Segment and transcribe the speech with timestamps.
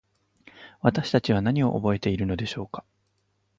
[0.79, 2.83] 私たちは何を覚えているのでしょうか。